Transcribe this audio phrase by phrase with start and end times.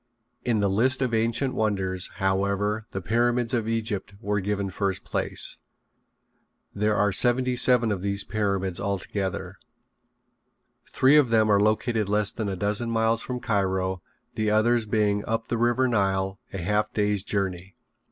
[0.43, 5.57] In the list of ancient wonders, however, the Pyramids of Egypt were given first place.
[6.73, 9.57] There are seventy seven of these pyramids altogether.
[10.89, 14.01] Three of them are located less than a dozen miles from Cairo,
[14.33, 17.75] the others being up the river Nile a half day's journey.